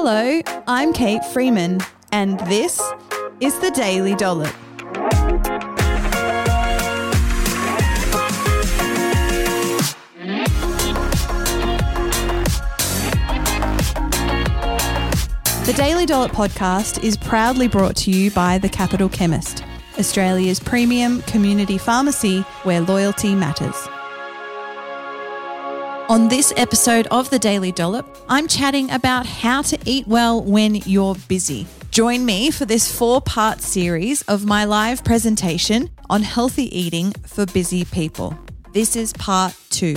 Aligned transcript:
Hello, 0.00 0.40
I'm 0.68 0.92
Kate 0.92 1.24
Freeman, 1.24 1.80
and 2.12 2.38
this 2.46 2.80
is 3.40 3.58
the 3.58 3.72
Daily 3.72 4.14
Dollop. 4.14 4.54
The 15.66 15.74
Daily 15.76 16.06
Dollop 16.06 16.30
podcast 16.30 17.02
is 17.02 17.16
proudly 17.16 17.66
brought 17.66 17.96
to 17.96 18.12
you 18.12 18.30
by 18.30 18.58
The 18.58 18.68
Capital 18.68 19.08
Chemist, 19.08 19.64
Australia's 19.98 20.60
premium 20.60 21.22
community 21.22 21.76
pharmacy 21.76 22.42
where 22.62 22.80
loyalty 22.82 23.34
matters. 23.34 23.87
On 26.08 26.26
this 26.28 26.54
episode 26.56 27.06
of 27.08 27.28
The 27.28 27.38
Daily 27.38 27.70
Dollop, 27.70 28.06
I'm 28.30 28.48
chatting 28.48 28.90
about 28.90 29.26
how 29.26 29.60
to 29.60 29.78
eat 29.84 30.06
well 30.08 30.42
when 30.42 30.76
you're 30.76 31.14
busy. 31.28 31.66
Join 31.90 32.24
me 32.24 32.50
for 32.50 32.64
this 32.64 32.90
four 32.90 33.20
part 33.20 33.60
series 33.60 34.22
of 34.22 34.46
my 34.46 34.64
live 34.64 35.04
presentation 35.04 35.90
on 36.08 36.22
healthy 36.22 36.74
eating 36.74 37.12
for 37.26 37.44
busy 37.44 37.84
people. 37.84 38.38
This 38.72 38.96
is 38.96 39.12
part 39.12 39.54
two. 39.68 39.96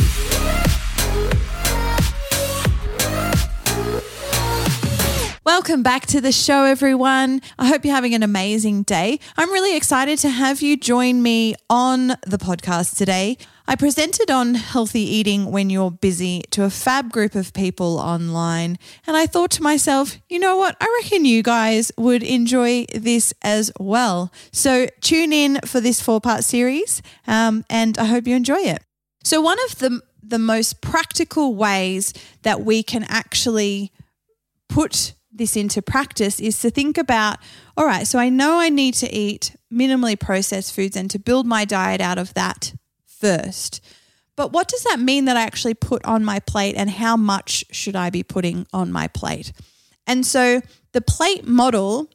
Welcome 5.46 5.82
back 5.82 6.06
to 6.08 6.20
the 6.20 6.32
show, 6.32 6.66
everyone. 6.66 7.42
I 7.58 7.68
hope 7.68 7.86
you're 7.86 7.96
having 7.96 8.16
an 8.16 8.24
amazing 8.24 8.84
day. 8.84 9.20
I'm 9.38 9.50
really 9.50 9.78
excited 9.78 10.20
to 10.20 10.30
have 10.30 10.62
you 10.62 10.76
join 10.76 11.24
me 11.24 11.56
on 11.70 12.10
the 12.28 12.38
podcast 12.38 12.98
today. 12.98 13.38
I 13.72 13.78
presented 13.78 14.30
on 14.30 14.56
healthy 14.56 15.00
eating 15.00 15.50
when 15.50 15.70
you're 15.70 15.92
busy 15.92 16.42
to 16.52 16.66
a 16.66 16.70
fab 16.70 17.10
group 17.10 17.36
of 17.36 17.54
people 17.54 18.00
online, 18.00 18.78
and 19.08 19.16
I 19.16 19.26
thought 19.26 19.50
to 19.52 19.64
myself, 19.64 20.18
you 20.28 20.40
know 20.40 20.58
what? 20.58 20.76
I 20.82 21.02
reckon 21.02 21.24
you 21.24 21.42
guys 21.42 21.90
would 21.98 22.22
enjoy 22.22 22.86
this 22.94 23.34
as 23.42 23.72
well. 23.80 24.30
So 24.52 24.88
tune 25.00 25.32
in 25.32 25.62
for 25.66 25.80
this 25.80 26.02
four 26.02 26.20
part 26.20 26.44
series, 26.44 27.02
um, 27.28 27.64
and 27.70 27.98
I 27.98 28.04
hope 28.04 28.28
you 28.28 28.36
enjoy 28.36 28.60
it. 28.60 28.84
So, 29.24 29.40
one 29.40 29.58
of 29.64 29.78
the 29.78 30.02
the 30.22 30.38
most 30.38 30.82
practical 30.82 31.56
ways 31.56 32.14
that 32.42 32.66
we 32.66 32.84
can 32.84 33.06
actually 33.06 33.94
put 34.68 35.14
this 35.32 35.56
into 35.56 35.82
practice 35.82 36.42
is 36.42 36.60
to 36.60 36.72
think 36.72 36.98
about 36.98 37.38
all 37.78 37.86
right, 37.86 38.06
so 38.06 38.20
I 38.20 38.28
know 38.28 38.60
I 38.60 38.68
need 38.68 38.96
to 38.96 39.10
eat 39.10 39.56
minimally 39.72 40.20
processed 40.20 40.76
foods 40.76 40.98
and 40.98 41.10
to 41.10 41.18
build 41.18 41.46
my 41.46 41.64
diet 41.64 42.02
out 42.02 42.18
of 42.18 42.34
that 42.34 42.74
first. 43.22 43.82
But 44.36 44.52
what 44.52 44.68
does 44.68 44.84
that 44.84 45.00
mean 45.00 45.26
that 45.26 45.38
I 45.38 45.44
actually 45.44 45.76
put 45.76 46.04
on 46.04 46.26
my 46.26 46.40
plate 46.40 46.76
and 46.76 46.90
how 46.90 47.16
much 47.16 47.64
should 47.72 47.96
I 47.96 48.10
be 48.10 48.24
putting 48.24 48.66
on 48.74 48.92
my 48.92 49.08
plate? 49.08 49.54
And 50.08 50.26
so 50.26 50.62
the 50.94 51.02
plate 51.02 51.46
model 51.48 52.10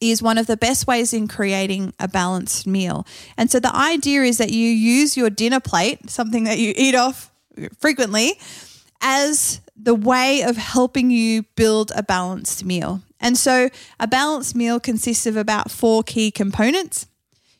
is 0.00 0.22
one 0.22 0.36
of 0.36 0.46
the 0.46 0.56
best 0.56 0.86
ways 0.86 1.14
in 1.14 1.26
creating 1.26 1.94
a 1.98 2.06
balanced 2.06 2.66
meal. 2.66 3.06
And 3.36 3.50
so 3.50 3.58
the 3.58 3.74
idea 3.74 4.22
is 4.22 4.38
that 4.38 4.50
you 4.50 4.68
use 4.68 5.16
your 5.16 5.30
dinner 5.30 5.60
plate, 5.60 6.10
something 6.10 6.44
that 6.44 6.58
you 6.58 6.74
eat 6.76 6.94
off 6.94 7.32
frequently, 7.78 8.38
as 9.00 9.60
the 9.74 9.94
way 9.94 10.42
of 10.42 10.56
helping 10.56 11.10
you 11.10 11.44
build 11.54 11.92
a 11.96 12.02
balanced 12.02 12.64
meal. 12.64 13.02
And 13.20 13.38
so 13.38 13.70
a 13.98 14.06
balanced 14.06 14.54
meal 14.54 14.78
consists 14.78 15.26
of 15.26 15.36
about 15.36 15.70
four 15.70 16.02
key 16.02 16.30
components. 16.30 17.06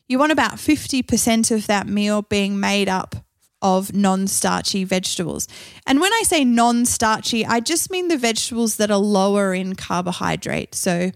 You 0.07 0.19
want 0.19 0.31
about 0.31 0.53
50% 0.53 1.51
of 1.51 1.67
that 1.67 1.87
meal 1.87 2.21
being 2.21 2.59
made 2.59 2.87
up 2.87 3.15
of 3.61 3.93
non 3.93 4.27
starchy 4.27 4.83
vegetables. 4.83 5.47
And 5.85 5.99
when 5.99 6.13
I 6.13 6.21
say 6.23 6.45
non 6.45 6.85
starchy, 6.85 7.45
I 7.45 7.59
just 7.59 7.91
mean 7.91 8.07
the 8.07 8.17
vegetables 8.17 8.77
that 8.77 8.91
are 8.91 8.97
lower 8.97 9.53
in 9.53 9.75
carbohydrate. 9.75 10.75
So 10.75 11.11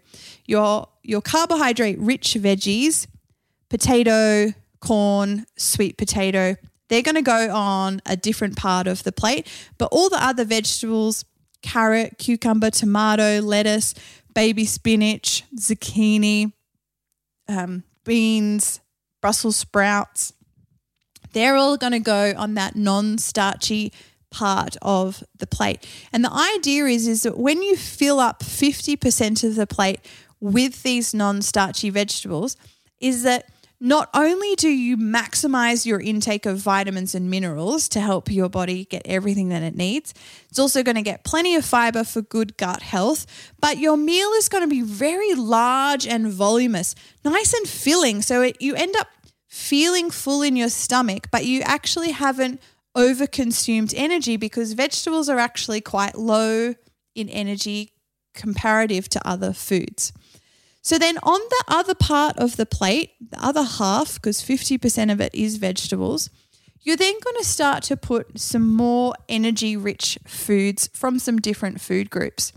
your, 0.46 0.88
your 1.04 1.22
carbohydrate 1.22 2.00
rich 2.00 2.34
veggies, 2.34 3.08
potato, 3.70 4.54
corn, 4.80 5.46
sweet 5.56 5.98
potato, 5.98 6.56
they're 6.90 7.04
going 7.04 7.16
to 7.16 7.22
go 7.22 7.54
on 7.54 8.02
a 8.06 8.18
different 8.18 8.58
part 8.58 8.88
of 8.88 9.04
the 9.04 9.12
plate. 9.12 9.48
But 9.78 9.90
all 9.92 10.10
the 10.10 10.22
other 10.22 10.44
vegetables, 10.44 11.24
carrot, 11.62 12.18
cucumber, 12.18 12.72
tomato, 12.72 13.40
lettuce, 13.40 13.94
baby 14.34 14.66
spinach, 14.66 15.44
zucchini, 15.56 16.52
um, 17.48 17.84
beans, 18.04 18.82
Brussels 19.22 19.58
sprouts, 19.58 20.34
they're 21.34 21.56
all 21.56 21.78
going 21.78 21.94
to 21.94 22.00
go 22.00 22.34
on 22.36 22.56
that 22.56 22.76
non 22.76 23.18
starchy 23.18 23.94
part 24.32 24.78
of 24.82 25.24
the 25.38 25.48
plate. 25.48 25.88
And 26.12 26.24
the 26.24 26.32
idea 26.56 26.86
is, 26.86 27.08
is 27.08 27.24
that 27.24 27.38
when 27.38 27.62
you 27.62 27.76
fill 27.76 28.20
up 28.20 28.40
50% 28.40 29.44
of 29.44 29.56
the 29.56 29.68
plate 29.68 30.00
with 30.40 30.84
these 30.84 31.14
non 31.14 31.42
starchy 31.42 31.90
vegetables, 31.90 32.58
is 33.00 33.24
that 33.24 33.50
not 33.84 34.12
only 34.14 34.56
do 34.56 34.70
you 34.70 34.96
maximize 34.96 35.88
your 35.88 36.00
intake 36.00 36.46
of 36.46 36.60
vitamins 36.60 37.16
and 37.16 37.32
minerals 37.32 37.90
to 37.90 38.00
help 38.00 38.30
your 38.30 38.48
body 38.48 38.86
get 38.86 39.02
everything 39.06 39.50
that 39.50 39.64
it 39.64 39.76
needs, 39.76 40.14
it's 40.50 40.60
also 40.60 40.84
going 40.84 40.96
to 40.96 41.02
get 41.02 41.24
plenty 41.24 41.56
of 41.56 41.66
fiber 41.66 42.04
for 42.04 42.22
good 42.22 42.56
gut 42.58 42.84
health, 42.84 43.26
but 43.60 43.80
your 43.80 43.98
meal 43.98 44.30
is 44.34 44.50
going 44.50 44.64
to 44.64 44.68
be 44.68 44.84
very 44.84 45.34
large 45.34 46.06
and 46.06 46.28
voluminous, 46.28 46.94
nice 47.26 47.54
and 47.54 47.68
filling. 47.68 48.22
So 48.22 48.44
it, 48.44 48.62
you 48.62 48.76
end 48.76 48.96
up 48.98 49.08
feeling 49.50 50.12
full 50.12 50.44
in 50.44 50.56
your 50.56 50.70
stomach, 50.70 51.30
but 51.32 51.46
you 51.46 51.62
actually 51.62 52.12
haven't 52.12 52.62
overconsumed 52.96 53.96
energy 53.98 54.38
because 54.38 54.74
vegetables 54.74 55.28
are 55.28 55.40
actually 55.40 55.82
quite 55.82 56.16
low 56.16 56.76
in 57.16 57.30
energy 57.30 57.94
comparative 58.36 59.10
to 59.10 59.28
other 59.28 59.54
foods. 59.54 60.14
So 60.82 60.98
then 60.98 61.18
on 61.20 61.40
the 61.40 61.64
other 61.68 61.94
part 61.94 62.38
of 62.38 62.58
the 62.58 62.66
plate, 62.66 63.12
the 63.20 63.44
other 63.44 63.64
half, 63.64 64.16
because 64.16 64.42
50% 64.42 65.12
of 65.12 65.22
it 65.22 65.34
is 65.36 65.58
vegetables, 65.58 66.30
you're 66.82 66.98
then 66.98 67.20
going 67.24 67.36
to 67.38 67.46
start 67.46 67.84
to 67.84 67.98
put 67.98 68.40
some 68.40 68.76
more 68.76 69.14
energy 69.30 69.78
rich 69.78 70.18
foods 70.26 70.90
from 70.94 71.20
some 71.20 71.38
different 71.38 71.80
food 71.80 72.10
groups. 72.10 72.54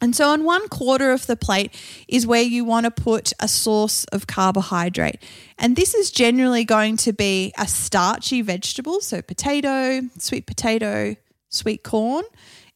And 0.00 0.14
so, 0.14 0.28
on 0.28 0.44
one 0.44 0.68
quarter 0.68 1.10
of 1.10 1.26
the 1.26 1.34
plate 1.34 1.74
is 2.06 2.26
where 2.26 2.42
you 2.42 2.64
want 2.64 2.84
to 2.84 2.90
put 2.90 3.32
a 3.40 3.48
source 3.48 4.04
of 4.12 4.28
carbohydrate. 4.28 5.20
And 5.58 5.74
this 5.74 5.92
is 5.92 6.10
generally 6.12 6.64
going 6.64 6.96
to 6.98 7.12
be 7.12 7.52
a 7.58 7.66
starchy 7.66 8.42
vegetable, 8.42 9.00
so 9.00 9.22
potato, 9.22 10.02
sweet 10.18 10.46
potato, 10.46 11.16
sweet 11.48 11.82
corn. 11.82 12.24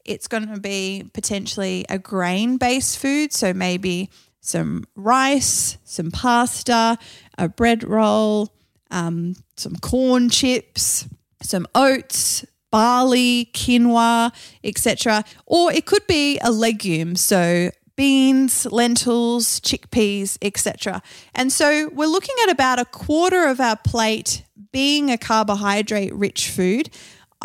It's 0.05 0.27
going 0.27 0.49
to 0.49 0.59
be 0.59 1.09
potentially 1.15 1.85
a 1.89 1.99
grain 1.99 2.57
based 2.57 2.99
food, 2.99 3.33
so 3.33 3.55
maybe 3.55 4.11
some 4.43 4.85
rice, 4.97 5.79
some 5.85 6.11
pasta, 6.11 6.99
a 7.39 7.49
bread 7.49 7.89
roll, 7.89 8.53
um, 8.91 9.37
some 9.57 9.77
corn 9.77 10.29
chips, 10.29 11.09
some 11.41 11.67
oats, 11.75 12.45
barley, 12.71 13.51
quinoa, 13.55 14.33
etc. 14.65 15.25
Or 15.47 15.73
it 15.73 15.87
could 15.87 16.07
be 16.07 16.39
a 16.41 16.51
legume, 16.51 17.17
so 17.17 17.71
beans, 17.95 18.67
lentils, 18.67 19.61
chickpeas, 19.61 20.39
etc. 20.43 21.03
And 21.35 21.53
so 21.53 21.89
we're 21.93 22.07
looking 22.09 22.35
at 22.43 22.51
about 22.51 22.81
a 22.81 22.85
quarter 22.85 23.47
of 23.47 23.61
our 23.61 23.77
plate 23.77 24.43
being 24.73 25.11
a 25.11 25.19
carbohydrate 25.19 26.13
rich 26.15 26.51
food. 26.51 26.91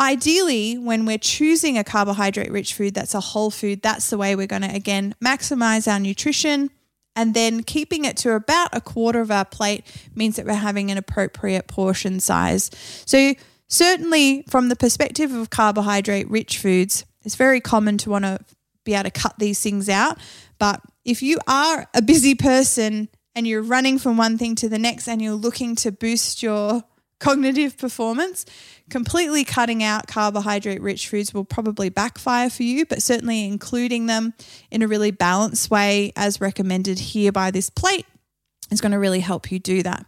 Ideally, 0.00 0.78
when 0.78 1.04
we're 1.04 1.18
choosing 1.18 1.76
a 1.76 1.84
carbohydrate 1.84 2.50
rich 2.50 2.74
food 2.74 2.94
that's 2.94 3.14
a 3.14 3.20
whole 3.20 3.50
food, 3.50 3.82
that's 3.82 4.10
the 4.10 4.18
way 4.18 4.34
we're 4.34 4.46
going 4.46 4.62
to 4.62 4.74
again 4.74 5.14
maximize 5.22 5.90
our 5.90 6.00
nutrition, 6.00 6.70
and 7.18 7.34
then 7.34 7.64
keeping 7.64 8.04
it 8.04 8.16
to 8.18 8.32
about 8.34 8.68
a 8.72 8.80
quarter 8.80 9.20
of 9.20 9.32
our 9.32 9.44
plate 9.44 9.84
means 10.14 10.36
that 10.36 10.46
we're 10.46 10.54
having 10.54 10.92
an 10.92 10.96
appropriate 10.96 11.66
portion 11.66 12.20
size. 12.20 12.70
So, 13.06 13.34
certainly 13.66 14.44
from 14.48 14.68
the 14.68 14.76
perspective 14.76 15.32
of 15.32 15.50
carbohydrate 15.50 16.30
rich 16.30 16.58
foods, 16.58 17.04
it's 17.24 17.34
very 17.34 17.60
common 17.60 17.98
to 17.98 18.10
want 18.10 18.24
to 18.24 18.38
be 18.84 18.94
able 18.94 19.02
to 19.02 19.10
cut 19.10 19.34
these 19.36 19.60
things 19.60 19.88
out. 19.88 20.16
But 20.60 20.80
if 21.04 21.20
you 21.20 21.38
are 21.48 21.88
a 21.92 22.00
busy 22.00 22.36
person 22.36 23.08
and 23.34 23.48
you're 23.48 23.62
running 23.62 23.98
from 23.98 24.16
one 24.16 24.38
thing 24.38 24.54
to 24.54 24.68
the 24.68 24.78
next 24.78 25.08
and 25.08 25.20
you're 25.20 25.34
looking 25.34 25.74
to 25.76 25.90
boost 25.90 26.40
your 26.40 26.84
cognitive 27.18 27.76
performance, 27.76 28.46
completely 28.90 29.44
cutting 29.44 29.82
out 29.82 30.06
carbohydrate 30.06 30.80
rich 30.80 31.08
foods 31.08 31.34
will 31.34 31.44
probably 31.44 31.88
backfire 31.88 32.50
for 32.50 32.62
you, 32.62 32.86
but 32.86 33.02
certainly 33.02 33.44
including 33.44 34.06
them 34.06 34.34
in 34.70 34.82
a 34.82 34.88
really 34.88 35.10
balanced 35.10 35.70
way, 35.70 36.12
as 36.16 36.40
recommended 36.40 36.98
here 36.98 37.32
by 37.32 37.50
this 37.50 37.70
plate, 37.70 38.06
is 38.70 38.80
going 38.80 38.92
to 38.92 38.98
really 38.98 39.20
help 39.20 39.50
you 39.50 39.58
do 39.58 39.82
that. 39.82 40.06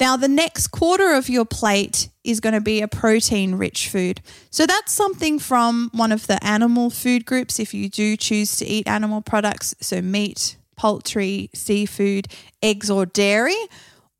Now, 0.00 0.16
the 0.16 0.28
next 0.28 0.68
quarter 0.68 1.12
of 1.12 1.28
your 1.28 1.44
plate 1.44 2.08
is 2.24 2.40
going 2.40 2.54
to 2.54 2.60
be 2.60 2.82
a 2.82 2.88
protein 2.88 3.54
rich 3.54 3.88
food. 3.88 4.20
So, 4.50 4.66
that's 4.66 4.90
something 4.90 5.38
from 5.38 5.90
one 5.92 6.10
of 6.10 6.26
the 6.26 6.42
animal 6.44 6.90
food 6.90 7.24
groups 7.24 7.60
if 7.60 7.72
you 7.72 7.88
do 7.88 8.16
choose 8.16 8.56
to 8.56 8.66
eat 8.66 8.88
animal 8.88 9.20
products, 9.20 9.74
so 9.80 10.00
meat, 10.02 10.56
poultry, 10.76 11.50
seafood, 11.54 12.26
eggs, 12.62 12.90
or 12.90 13.06
dairy 13.06 13.56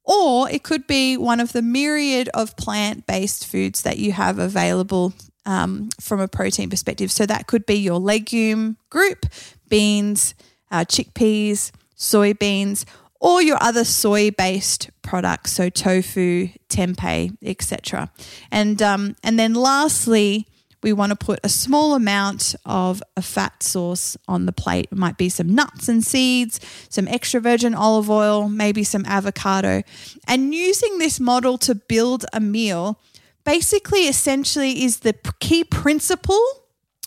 or 0.04 0.50
it 0.50 0.62
could 0.62 0.86
be 0.86 1.16
one 1.16 1.40
of 1.40 1.52
the 1.52 1.62
myriad 1.62 2.28
of 2.34 2.56
plant 2.56 3.06
based 3.06 3.46
foods 3.46 3.82
that 3.82 3.98
you 3.98 4.12
have 4.12 4.38
available 4.38 5.12
um, 5.46 5.88
from 6.00 6.20
a 6.20 6.28
protein 6.28 6.70
perspective. 6.70 7.10
So 7.10 7.26
that 7.26 7.46
could 7.46 7.66
be 7.66 7.74
your 7.74 7.98
legume 7.98 8.76
group, 8.90 9.26
beans, 9.68 10.34
uh, 10.70 10.84
chickpeas, 10.84 11.70
soybeans, 11.96 12.84
or 13.20 13.40
your 13.40 13.58
other 13.60 13.84
soy-based 13.84 14.90
products, 15.02 15.52
so 15.52 15.68
tofu, 15.68 16.48
tempeh, 16.68 17.36
etc. 17.42 18.10
And 18.50 18.82
um, 18.82 19.16
and 19.22 19.38
then 19.38 19.54
lastly, 19.54 20.48
we 20.82 20.92
want 20.92 21.10
to 21.10 21.16
put 21.16 21.40
a 21.44 21.48
small 21.48 21.94
amount 21.94 22.54
of 22.64 23.02
a 23.16 23.22
fat 23.22 23.62
source 23.62 24.16
on 24.28 24.46
the 24.46 24.52
plate. 24.52 24.88
It 24.90 24.98
might 24.98 25.16
be 25.16 25.28
some 25.28 25.54
nuts 25.54 25.88
and 25.88 26.04
seeds, 26.04 26.60
some 26.88 27.08
extra 27.08 27.40
virgin 27.40 27.74
olive 27.74 28.10
oil, 28.10 28.48
maybe 28.48 28.84
some 28.84 29.04
avocado. 29.06 29.82
And 30.26 30.54
using 30.54 30.98
this 30.98 31.20
model 31.20 31.58
to 31.58 31.74
build 31.74 32.24
a 32.32 32.40
meal 32.40 32.98
basically 33.44 34.06
essentially 34.08 34.84
is 34.84 35.00
the 35.00 35.14
key 35.40 35.64
principle 35.64 36.44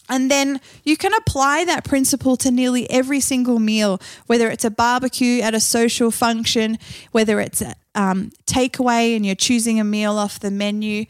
and 0.07 0.29
then 0.29 0.61
you 0.83 0.97
can 0.97 1.13
apply 1.13 1.65
that 1.65 1.83
principle 1.83 2.37
to 2.37 2.51
nearly 2.51 2.89
every 2.89 3.19
single 3.19 3.59
meal, 3.59 3.99
whether 4.27 4.49
it's 4.49 4.65
a 4.65 4.69
barbecue 4.69 5.41
at 5.41 5.55
a 5.55 5.59
social 5.59 6.11
function, 6.11 6.77
whether 7.11 7.39
it's 7.39 7.61
a 7.61 7.75
um, 7.95 8.31
takeaway 8.45 9.15
and 9.15 9.25
you're 9.25 9.35
choosing 9.35 9.79
a 9.79 9.83
meal 9.83 10.17
off 10.17 10.39
the 10.39 10.51
menu. 10.51 11.05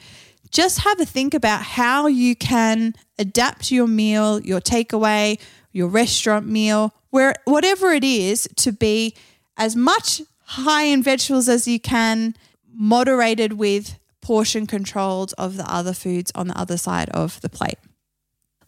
Just 0.55 0.85
have 0.85 1.01
a 1.01 1.05
think 1.05 1.33
about 1.33 1.63
how 1.63 2.07
you 2.07 2.33
can 2.33 2.93
adapt 3.19 3.71
your 3.71 3.87
meal, 3.87 4.39
your 4.39 4.61
takeaway, 4.61 5.37
your 5.73 5.89
restaurant 5.89 6.47
meal, 6.47 6.93
where 7.09 7.35
whatever 7.43 7.91
it 7.91 8.05
is, 8.05 8.47
to 8.55 8.71
be 8.71 9.13
as 9.57 9.75
much 9.75 10.21
high 10.45 10.83
in 10.83 11.03
vegetables 11.03 11.49
as 11.49 11.67
you 11.67 11.77
can, 11.77 12.35
moderated 12.73 13.51
with 13.51 13.99
portion 14.21 14.65
controlled 14.65 15.33
of 15.37 15.57
the 15.57 15.69
other 15.69 15.91
foods 15.91 16.31
on 16.35 16.47
the 16.47 16.57
other 16.57 16.77
side 16.77 17.09
of 17.09 17.41
the 17.41 17.49
plate. 17.49 17.79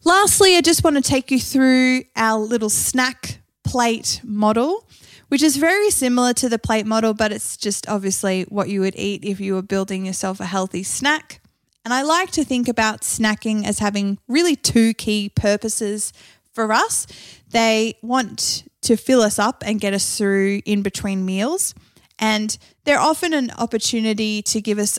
Lastly, 0.04 0.56
I 0.56 0.60
just 0.60 0.84
want 0.84 0.96
to 0.96 1.02
take 1.02 1.30
you 1.30 1.40
through 1.40 2.02
our 2.16 2.38
little 2.38 2.68
snack 2.68 3.40
plate 3.64 4.20
model, 4.22 4.86
which 5.28 5.42
is 5.42 5.56
very 5.56 5.88
similar 5.88 6.34
to 6.34 6.50
the 6.50 6.58
plate 6.58 6.84
model, 6.84 7.14
but 7.14 7.32
it's 7.32 7.56
just 7.56 7.88
obviously 7.88 8.42
what 8.42 8.68
you 8.68 8.82
would 8.82 8.94
eat 8.94 9.24
if 9.24 9.40
you 9.40 9.54
were 9.54 9.62
building 9.62 10.04
yourself 10.04 10.38
a 10.38 10.44
healthy 10.44 10.82
snack. 10.82 11.40
And 11.84 11.94
I 11.94 12.02
like 12.02 12.30
to 12.32 12.44
think 12.44 12.68
about 12.68 13.02
snacking 13.02 13.64
as 13.64 13.78
having 13.78 14.18
really 14.28 14.56
two 14.56 14.94
key 14.94 15.30
purposes 15.34 16.12
for 16.52 16.72
us. 16.72 17.06
They 17.50 17.94
want 18.02 18.64
to 18.82 18.96
fill 18.96 19.22
us 19.22 19.38
up 19.38 19.62
and 19.66 19.80
get 19.80 19.94
us 19.94 20.18
through 20.18 20.60
in 20.64 20.82
between 20.82 21.24
meals. 21.24 21.74
And 22.18 22.56
they're 22.84 22.98
often 22.98 23.32
an 23.32 23.50
opportunity 23.58 24.42
to 24.42 24.60
give 24.60 24.78
us 24.78 24.98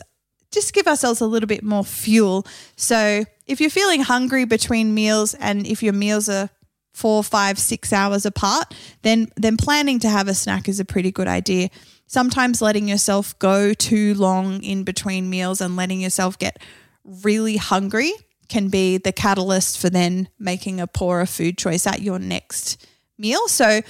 just 0.52 0.72
give 0.72 0.88
ourselves 0.88 1.20
a 1.20 1.26
little 1.26 1.46
bit 1.46 1.62
more 1.62 1.84
fuel. 1.84 2.44
So 2.76 3.24
if 3.46 3.60
you're 3.60 3.70
feeling 3.70 4.02
hungry 4.02 4.44
between 4.44 4.94
meals 4.94 5.34
and 5.34 5.64
if 5.66 5.82
your 5.82 5.92
meals 5.92 6.28
are 6.28 6.50
four, 6.92 7.22
five, 7.22 7.58
six 7.58 7.92
hours 7.92 8.26
apart, 8.26 8.74
then 9.02 9.28
then 9.36 9.56
planning 9.56 10.00
to 10.00 10.08
have 10.08 10.28
a 10.28 10.34
snack 10.34 10.68
is 10.68 10.80
a 10.80 10.84
pretty 10.84 11.10
good 11.10 11.28
idea. 11.28 11.68
Sometimes 12.10 12.60
letting 12.60 12.88
yourself 12.88 13.38
go 13.38 13.72
too 13.72 14.14
long 14.14 14.64
in 14.64 14.82
between 14.82 15.30
meals 15.30 15.60
and 15.60 15.76
letting 15.76 16.00
yourself 16.00 16.36
get 16.36 16.60
really 17.04 17.56
hungry 17.56 18.12
can 18.48 18.66
be 18.66 18.98
the 18.98 19.12
catalyst 19.12 19.78
for 19.78 19.90
then 19.90 20.28
making 20.36 20.80
a 20.80 20.88
poorer 20.88 21.24
food 21.24 21.56
choice 21.56 21.86
at 21.86 22.02
your 22.02 22.18
next 22.18 22.84
meal. 23.16 23.46
So 23.46 23.82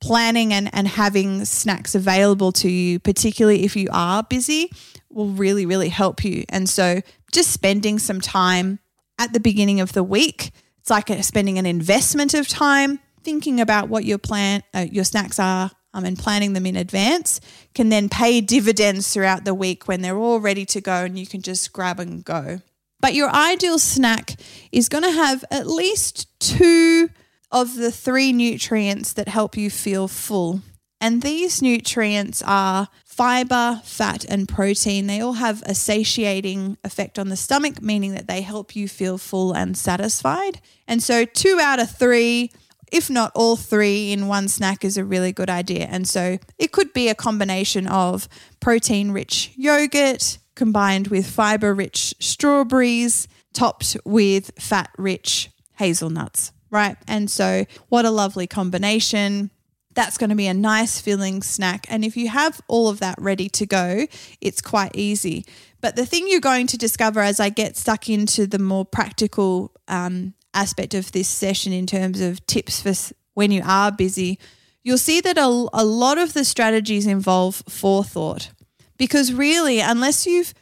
planning 0.00 0.52
and, 0.52 0.72
and 0.72 0.86
having 0.86 1.44
snacks 1.44 1.96
available 1.96 2.52
to 2.52 2.70
you, 2.70 3.00
particularly 3.00 3.64
if 3.64 3.74
you 3.74 3.88
are 3.90 4.22
busy, 4.22 4.70
will 5.10 5.30
really, 5.30 5.66
really 5.66 5.88
help 5.88 6.24
you. 6.24 6.44
And 6.50 6.68
so 6.68 7.00
just 7.32 7.50
spending 7.50 7.98
some 7.98 8.20
time 8.20 8.78
at 9.18 9.32
the 9.32 9.40
beginning 9.40 9.80
of 9.80 9.94
the 9.94 10.04
week, 10.04 10.52
it's 10.78 10.90
like 10.90 11.08
spending 11.24 11.58
an 11.58 11.66
investment 11.66 12.34
of 12.34 12.46
time 12.46 13.00
thinking 13.24 13.60
about 13.60 13.88
what 13.88 14.04
your 14.04 14.18
plan, 14.18 14.62
uh, 14.72 14.86
your 14.88 15.02
snacks 15.02 15.40
are, 15.40 15.72
um, 15.94 16.04
and 16.04 16.18
planning 16.18 16.52
them 16.52 16.66
in 16.66 16.76
advance 16.76 17.40
can 17.74 17.88
then 17.88 18.08
pay 18.08 18.40
dividends 18.40 19.12
throughout 19.12 19.44
the 19.44 19.54
week 19.54 19.88
when 19.88 20.02
they're 20.02 20.18
all 20.18 20.40
ready 20.40 20.64
to 20.66 20.80
go 20.80 21.04
and 21.04 21.18
you 21.18 21.26
can 21.26 21.42
just 21.42 21.72
grab 21.72 21.98
and 21.98 22.24
go. 22.24 22.60
But 23.00 23.14
your 23.14 23.30
ideal 23.30 23.78
snack 23.78 24.40
is 24.72 24.88
going 24.88 25.04
to 25.04 25.12
have 25.12 25.44
at 25.50 25.66
least 25.66 26.28
two 26.40 27.10
of 27.50 27.76
the 27.76 27.92
three 27.92 28.32
nutrients 28.32 29.12
that 29.14 29.28
help 29.28 29.56
you 29.56 29.70
feel 29.70 30.08
full. 30.08 30.62
And 31.00 31.22
these 31.22 31.62
nutrients 31.62 32.42
are 32.44 32.88
fiber, 33.04 33.80
fat, 33.84 34.24
and 34.24 34.48
protein. 34.48 35.06
They 35.06 35.20
all 35.20 35.34
have 35.34 35.62
a 35.62 35.74
satiating 35.74 36.76
effect 36.82 37.18
on 37.18 37.28
the 37.28 37.36
stomach, 37.36 37.80
meaning 37.80 38.14
that 38.14 38.26
they 38.26 38.42
help 38.42 38.74
you 38.74 38.88
feel 38.88 39.16
full 39.16 39.52
and 39.52 39.76
satisfied. 39.76 40.60
And 40.88 41.02
so, 41.02 41.24
two 41.24 41.58
out 41.60 41.80
of 41.80 41.90
three, 41.90 42.50
if 42.92 43.10
not 43.10 43.32
all 43.34 43.56
three 43.56 44.12
in 44.12 44.28
one 44.28 44.48
snack, 44.48 44.84
is 44.84 44.96
a 44.96 45.04
really 45.04 45.32
good 45.32 45.50
idea. 45.50 45.86
And 45.90 46.08
so, 46.08 46.38
it 46.58 46.72
could 46.72 46.92
be 46.92 47.08
a 47.08 47.14
combination 47.14 47.86
of 47.86 48.28
protein 48.60 49.12
rich 49.12 49.52
yogurt 49.56 50.38
combined 50.54 51.08
with 51.08 51.28
fiber 51.28 51.72
rich 51.74 52.14
strawberries, 52.18 53.28
topped 53.52 53.96
with 54.04 54.50
fat 54.58 54.90
rich 54.98 55.50
hazelnuts 55.76 56.52
right? 56.70 56.96
And 57.06 57.30
so, 57.30 57.64
what 57.88 58.04
a 58.04 58.10
lovely 58.10 58.46
combination. 58.46 59.50
That's 59.94 60.18
going 60.18 60.30
to 60.30 60.36
be 60.36 60.46
a 60.46 60.54
nice 60.54 61.00
filling 61.00 61.42
snack. 61.42 61.86
And 61.88 62.04
if 62.04 62.16
you 62.16 62.28
have 62.28 62.60
all 62.68 62.88
of 62.88 63.00
that 63.00 63.16
ready 63.18 63.48
to 63.50 63.66
go, 63.66 64.06
it's 64.40 64.60
quite 64.60 64.92
easy. 64.94 65.44
But 65.80 65.96
the 65.96 66.06
thing 66.06 66.26
you're 66.28 66.40
going 66.40 66.66
to 66.68 66.78
discover 66.78 67.20
as 67.20 67.40
I 67.40 67.48
get 67.48 67.76
stuck 67.76 68.08
into 68.08 68.46
the 68.46 68.58
more 68.58 68.84
practical 68.84 69.72
um, 69.88 70.34
aspect 70.54 70.94
of 70.94 71.12
this 71.12 71.28
session 71.28 71.72
in 71.72 71.86
terms 71.86 72.20
of 72.20 72.44
tips 72.46 72.80
for 72.80 73.14
when 73.34 73.50
you 73.50 73.62
are 73.64 73.92
busy, 73.92 74.38
you'll 74.82 74.98
see 74.98 75.20
that 75.20 75.38
a, 75.38 75.46
a 75.72 75.84
lot 75.84 76.18
of 76.18 76.32
the 76.32 76.44
strategies 76.44 77.06
involve 77.06 77.62
forethought. 77.68 78.50
Because 78.96 79.32
really, 79.32 79.80
unless 79.80 80.26
you've 80.26 80.54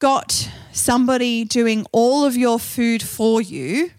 got 0.00 0.50
somebody 0.72 1.44
doing 1.44 1.86
all 1.92 2.24
of 2.24 2.36
your 2.36 2.58
food 2.58 3.02
for 3.02 3.40
you, 3.40 3.90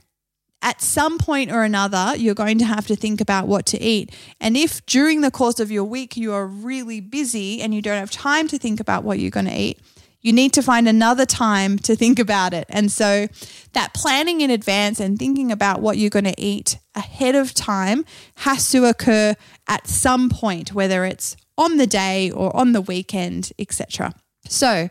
at 0.62 0.81
some 0.81 1.19
point 1.19 1.51
or 1.51 1.63
another, 1.63 2.13
you're 2.18 2.33
going 2.33 2.57
to 2.57 2.65
have 2.65 2.88
to 2.88 2.95
think 2.95 3.21
about 3.21 3.47
what 3.47 3.68
to 3.68 3.80
eat. 3.80 4.13
And 4.42 4.57
if 4.57 4.83
during 4.88 5.21
the 5.21 5.30
course 5.30 5.59
of 5.59 5.69
your 5.69 5.83
week 5.83 6.18
you 6.18 6.33
are 6.33 6.47
really 6.47 7.00
busy 7.00 7.62
and 7.62 7.74
you 7.74 7.83
don't 7.83 8.00
have 8.00 8.09
time 8.09 8.47
to 8.47 8.57
think 8.57 8.80
about 8.80 9.03
what 9.03 9.19
you're 9.19 9.31
going 9.31 9.45
to 9.45 9.56
eat, 9.56 9.80
you 10.25 10.33
need 10.33 10.54
to 10.54 10.63
find 10.63 10.88
another 10.88 11.24
time 11.24 11.77
to 11.77 11.95
think 11.95 12.18
about 12.18 12.51
it. 12.51 12.66
And 12.69 12.92
so 12.92 13.27
that 13.74 13.94
planning 13.94 14.42
in 14.42 14.50
advance 14.50 15.00
and 15.00 15.19
thinking 15.19 15.51
about 15.51 15.83
what 15.83 16.00
you're 16.00 16.10
going 16.10 16.25
to 16.25 16.33
eat 16.36 16.80
ahead 16.95 17.36
of 17.36 17.54
time 17.54 18.04
has 18.38 18.72
to 18.72 18.86
occur 18.86 19.36
at 19.68 19.86
some 19.88 20.31
point, 20.31 20.73
whether 20.73 21.06
it's 21.06 21.38
on 21.59 21.78
the 21.78 21.85
day 21.85 22.31
or 22.31 22.56
on 22.56 22.71
the 22.71 22.81
weekend, 22.81 23.52
etc. 23.59 24.16
So 24.49 24.90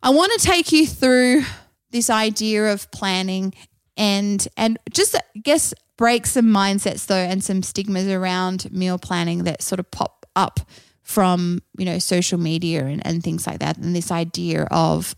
I 0.00 0.10
want 0.10 0.30
to 0.38 0.46
take 0.46 0.70
you 0.70 0.86
through 0.86 1.42
this 1.90 2.08
idea 2.08 2.72
of 2.72 2.88
planning 2.92 3.54
and 3.96 4.46
and 4.56 4.78
just 4.92 5.16
I 5.16 5.22
guess 5.42 5.74
break 5.96 6.24
some 6.24 6.46
mindsets 6.46 7.06
though 7.06 7.16
and 7.16 7.42
some 7.42 7.64
stigmas 7.64 8.06
around 8.06 8.70
meal 8.70 8.96
planning 8.96 9.42
that 9.42 9.60
sort 9.60 9.80
of 9.80 9.90
pop 9.90 10.24
up 10.36 10.60
from 11.08 11.62
you 11.78 11.86
know 11.86 11.98
social 11.98 12.38
media 12.38 12.84
and, 12.84 13.04
and 13.06 13.24
things 13.24 13.46
like 13.46 13.60
that 13.60 13.78
and 13.78 13.96
this 13.96 14.12
idea 14.12 14.64
of 14.70 15.16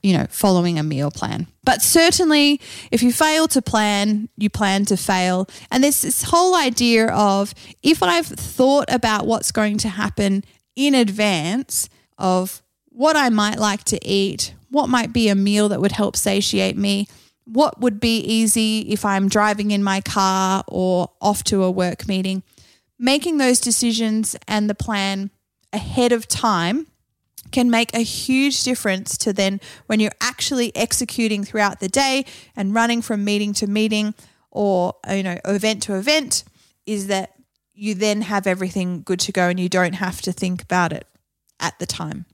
you 0.00 0.16
know 0.16 0.24
following 0.30 0.78
a 0.78 0.82
meal 0.84 1.10
plan 1.10 1.48
but 1.64 1.82
certainly 1.82 2.60
if 2.92 3.02
you 3.02 3.12
fail 3.12 3.48
to 3.48 3.60
plan 3.60 4.28
you 4.36 4.48
plan 4.48 4.84
to 4.84 4.96
fail 4.96 5.48
and 5.72 5.82
there's 5.82 6.02
this 6.02 6.22
whole 6.22 6.54
idea 6.54 7.08
of 7.08 7.52
if 7.82 8.00
i've 8.00 8.26
thought 8.26 8.86
about 8.88 9.26
what's 9.26 9.50
going 9.50 9.76
to 9.76 9.88
happen 9.88 10.44
in 10.76 10.94
advance 10.94 11.88
of 12.16 12.62
what 12.90 13.16
i 13.16 13.28
might 13.28 13.58
like 13.58 13.82
to 13.82 13.98
eat 14.06 14.54
what 14.70 14.88
might 14.88 15.12
be 15.12 15.28
a 15.28 15.34
meal 15.34 15.68
that 15.68 15.80
would 15.80 15.90
help 15.90 16.14
satiate 16.14 16.76
me 16.76 17.08
what 17.44 17.80
would 17.80 18.00
be 18.00 18.20
easy 18.20 18.80
if 18.88 19.04
I'm 19.04 19.28
driving 19.28 19.70
in 19.70 19.82
my 19.82 20.00
car 20.00 20.64
or 20.66 21.10
off 21.20 21.44
to 21.44 21.62
a 21.62 21.70
work 21.70 22.08
meeting. 22.08 22.42
Making 23.04 23.36
those 23.36 23.60
decisions 23.60 24.34
and 24.48 24.70
the 24.70 24.74
plan 24.74 25.28
ahead 25.74 26.10
of 26.10 26.26
time 26.26 26.86
can 27.52 27.68
make 27.70 27.94
a 27.94 28.00
huge 28.00 28.62
difference 28.62 29.18
to 29.18 29.34
then 29.34 29.60
when 29.88 30.00
you're 30.00 30.18
actually 30.22 30.74
executing 30.74 31.44
throughout 31.44 31.80
the 31.80 31.88
day 31.88 32.24
and 32.56 32.72
running 32.72 33.02
from 33.02 33.22
meeting 33.22 33.52
to 33.52 33.66
meeting 33.66 34.14
or 34.50 34.94
you 35.10 35.22
know 35.22 35.36
event 35.44 35.82
to 35.82 35.96
event 35.96 36.44
is 36.86 37.08
that 37.08 37.34
you 37.74 37.94
then 37.94 38.22
have 38.22 38.46
everything 38.46 39.02
good 39.02 39.20
to 39.20 39.32
go 39.32 39.50
and 39.50 39.60
you 39.60 39.68
don't 39.68 39.96
have 39.96 40.22
to 40.22 40.32
think 40.32 40.62
about 40.62 40.90
it 40.90 41.06
at 41.60 41.78
the 41.78 41.84
time. 41.84 42.24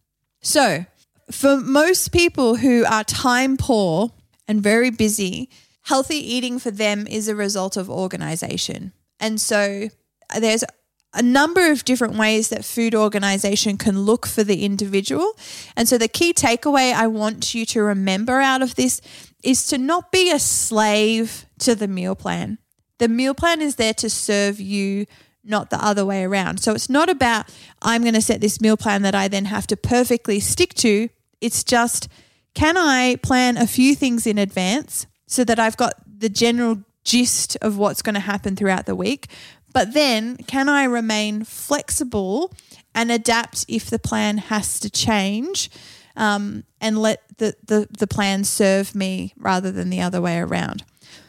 So, 0.40 0.86
for 1.32 1.56
most 1.56 2.12
people 2.12 2.54
who 2.54 2.84
are 2.84 3.02
time 3.02 3.56
poor, 3.56 4.12
and 4.46 4.62
very 4.62 4.90
busy, 4.90 5.50
healthy 5.82 6.16
eating 6.16 6.60
for 6.60 6.70
them 6.70 7.08
is 7.08 7.26
a 7.26 7.34
result 7.34 7.76
of 7.76 7.90
organization. 7.90 8.92
And 9.18 9.40
so 9.40 9.90
there's 10.38 10.64
a 11.12 11.22
number 11.22 11.70
of 11.70 11.84
different 11.84 12.14
ways 12.14 12.48
that 12.50 12.64
food 12.64 12.94
organization 12.94 13.76
can 13.76 14.02
look 14.02 14.26
for 14.26 14.44
the 14.44 14.64
individual. 14.64 15.32
And 15.76 15.88
so 15.88 15.98
the 15.98 16.08
key 16.08 16.32
takeaway 16.32 16.92
I 16.92 17.08
want 17.08 17.54
you 17.54 17.66
to 17.66 17.82
remember 17.82 18.40
out 18.40 18.62
of 18.62 18.76
this 18.76 19.00
is 19.42 19.66
to 19.68 19.78
not 19.78 20.12
be 20.12 20.30
a 20.30 20.38
slave 20.38 21.46
to 21.60 21.74
the 21.74 21.88
meal 21.88 22.14
plan. 22.14 22.58
The 22.98 23.08
meal 23.08 23.34
plan 23.34 23.60
is 23.60 23.76
there 23.76 23.94
to 23.94 24.10
serve 24.10 24.60
you, 24.60 25.06
not 25.42 25.70
the 25.70 25.82
other 25.84 26.04
way 26.04 26.22
around. 26.22 26.58
So 26.58 26.74
it's 26.74 26.90
not 26.90 27.08
about, 27.08 27.46
I'm 27.82 28.02
going 28.02 28.14
to 28.14 28.20
set 28.20 28.40
this 28.40 28.60
meal 28.60 28.76
plan 28.76 29.02
that 29.02 29.14
I 29.14 29.26
then 29.26 29.46
have 29.46 29.66
to 29.68 29.76
perfectly 29.76 30.38
stick 30.38 30.74
to. 30.74 31.08
It's 31.40 31.64
just, 31.64 32.08
can 32.54 32.76
I 32.76 33.16
plan 33.16 33.56
a 33.56 33.66
few 33.66 33.94
things 33.94 34.26
in 34.26 34.38
advance 34.38 35.06
so 35.26 35.44
that 35.44 35.58
I've 35.58 35.76
got 35.76 35.94
the 36.06 36.28
general 36.28 36.84
gist 37.04 37.56
of 37.62 37.78
what's 37.78 38.02
going 38.02 38.14
to 38.14 38.20
happen 38.20 38.54
throughout 38.54 38.86
the 38.86 38.94
week? 38.94 39.28
But 39.72 39.94
then, 39.94 40.36
can 40.36 40.68
I 40.68 40.84
remain 40.84 41.44
flexible 41.44 42.52
and 42.94 43.10
adapt 43.10 43.64
if 43.68 43.88
the 43.88 43.98
plan 43.98 44.38
has 44.38 44.80
to 44.80 44.90
change 44.90 45.70
um, 46.16 46.64
and 46.80 46.98
let 46.98 47.22
the, 47.38 47.54
the, 47.64 47.88
the 47.90 48.06
plan 48.06 48.44
serve 48.44 48.94
me 48.94 49.32
rather 49.36 49.70
than 49.70 49.90
the 49.90 50.00
other 50.00 50.20
way 50.20 50.38
around? 50.38 50.84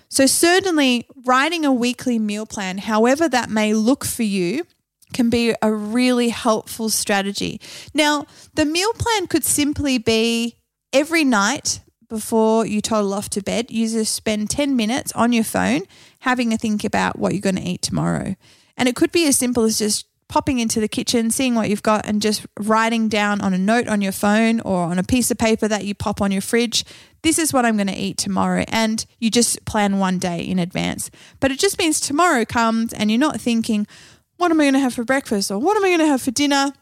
So, 0.10 0.25
certainly, 0.25 1.07
writing 1.25 1.63
a 1.63 1.71
weekly 1.71 2.19
meal 2.19 2.45
plan, 2.45 2.79
however 2.79 3.29
that 3.29 3.50
may 3.50 3.74
look 3.74 4.03
for 4.03 4.24
you, 4.24 4.65
can 5.13 5.29
be 5.29 5.53
a 5.62 5.71
really 5.74 6.29
helpful 6.29 6.89
strategy. 6.89 7.62
Now, 7.93 8.25
the 8.55 8.65
meal 8.65 8.93
plan 8.93 9.27
could 9.27 9.43
simply 9.43 9.98
be 9.98 10.57
every 10.93 11.24
night 11.24 11.81
before 12.12 12.65
you 12.65 12.82
toddle 12.82 13.13
off 13.13 13.30
to 13.30 13.41
bed, 13.41 13.72
you 13.72 13.88
just 13.88 14.13
spend 14.13 14.50
10 14.50 14.75
minutes 14.75 15.13
on 15.13 15.32
your 15.32 15.46
phone 15.46 15.84
having 16.20 16.51
a 16.51 16.58
think 16.58 16.84
about 16.84 17.18
what 17.18 17.32
you're 17.32 17.41
going 17.41 17.56
to 17.56 17.62
eat 17.62 17.82
tomorrow. 17.82 18.36
And 18.75 18.89
it 18.89 18.98
could 18.98 19.13
be 19.13 19.25
as 19.27 19.38
simple 19.38 19.63
as 19.63 19.80
just 19.80 20.08
popping 20.27 20.60
into 20.60 20.82
the 20.82 20.89
kitchen, 20.89 21.32
seeing 21.32 21.56
what 21.56 21.70
you've 21.70 21.82
got, 21.82 22.06
and 22.06 22.22
just 22.22 22.46
writing 22.60 23.08
down 23.08 23.39
on 23.39 23.53
a 23.53 23.58
note 23.58 23.88
on 23.88 24.01
your 24.01 24.12
phone 24.12 24.60
or 24.60 24.84
on 24.84 25.00
a 25.00 25.03
piece 25.03 25.32
of 25.32 25.38
paper 25.38 25.70
that 25.70 25.86
you 25.86 25.96
pop 25.96 26.22
on 26.22 26.34
your 26.34 26.41
fridge. 26.41 26.84
This 27.22 27.39
is 27.39 27.53
what 27.53 27.65
I'm 27.65 27.77
going 27.77 27.88
to 27.88 27.96
eat 27.96 28.18
tomorrow. 28.18 28.65
And 28.68 29.06
you 29.20 29.32
just 29.32 29.63
plan 29.63 29.98
one 29.98 30.20
day 30.20 30.41
in 30.41 30.60
advance. 30.60 31.10
But 31.39 31.51
it 31.51 31.60
just 31.60 31.80
means 31.80 32.01
tomorrow 32.01 32.44
comes 32.44 32.91
and 32.91 33.10
you're 33.10 33.20
not 33.22 33.39
thinking, 33.39 33.88
what 34.36 34.51
am 34.51 34.60
I 34.60 34.65
going 34.65 34.74
to 34.74 34.80
have 34.80 34.96
for 34.96 35.06
breakfast 35.06 35.50
or 35.50 35.60
what 35.60 35.77
am 35.77 35.86
I 35.86 35.88
going 35.88 36.00
to 36.00 36.08
have 36.08 36.22
for 36.22 36.32
dinner? 36.32 36.74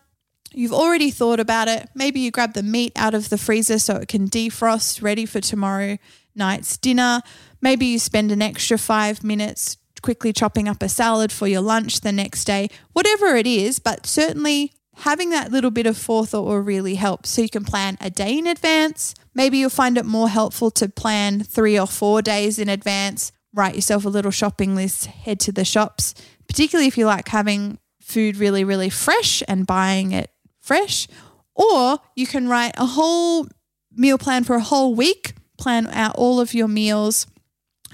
You've 0.53 0.73
already 0.73 1.11
thought 1.11 1.39
about 1.39 1.67
it. 1.67 1.89
Maybe 1.93 2.19
you 2.19 2.31
grab 2.31 2.53
the 2.53 2.63
meat 2.63 2.91
out 2.95 3.13
of 3.13 3.29
the 3.29 3.37
freezer 3.37 3.79
so 3.79 3.97
it 3.97 4.07
can 4.07 4.27
defrost 4.27 5.01
ready 5.01 5.25
for 5.25 5.39
tomorrow 5.39 5.97
night's 6.35 6.77
dinner. 6.77 7.21
Maybe 7.61 7.85
you 7.85 7.99
spend 7.99 8.31
an 8.31 8.41
extra 8.41 8.77
five 8.77 9.23
minutes 9.23 9.77
quickly 10.01 10.33
chopping 10.33 10.67
up 10.67 10.81
a 10.81 10.89
salad 10.89 11.31
for 11.31 11.47
your 11.47 11.61
lunch 11.61 12.01
the 12.01 12.11
next 12.11 12.45
day, 12.45 12.69
whatever 12.93 13.35
it 13.35 13.45
is, 13.45 13.79
but 13.79 14.05
certainly 14.05 14.73
having 14.95 15.29
that 15.29 15.51
little 15.51 15.71
bit 15.71 15.85
of 15.85 15.97
forethought 15.97 16.45
will 16.45 16.59
really 16.59 16.95
help. 16.95 17.25
So 17.25 17.41
you 17.41 17.49
can 17.49 17.65
plan 17.65 17.97
a 18.01 18.09
day 18.09 18.37
in 18.37 18.47
advance. 18.47 19.13
Maybe 19.33 19.57
you'll 19.57 19.69
find 19.69 19.97
it 19.97 20.05
more 20.05 20.29
helpful 20.29 20.71
to 20.71 20.89
plan 20.89 21.41
three 21.41 21.77
or 21.77 21.87
four 21.87 22.21
days 22.21 22.59
in 22.59 22.69
advance. 22.69 23.31
Write 23.53 23.75
yourself 23.75 24.05
a 24.05 24.09
little 24.09 24.31
shopping 24.31 24.75
list, 24.75 25.05
head 25.05 25.39
to 25.41 25.51
the 25.51 25.65
shops, 25.65 26.13
particularly 26.47 26.87
if 26.87 26.97
you 26.97 27.05
like 27.05 27.27
having 27.27 27.77
food 28.01 28.37
really, 28.37 28.63
really 28.63 28.89
fresh 28.89 29.43
and 29.47 29.67
buying 29.67 30.11
it 30.11 30.31
fresh. 30.69 31.07
Or 31.55 31.97
you 32.15 32.27
can 32.27 32.47
write 32.47 32.73
a 32.77 32.85
whole 32.85 33.47
meal 33.91 34.19
plan 34.19 34.43
for 34.43 34.55
a 34.55 34.61
whole 34.61 34.93
week, 34.93 35.33
plan 35.57 35.87
out 35.87 36.15
all 36.15 36.39
of 36.39 36.53
your 36.53 36.67
meals 36.67 37.25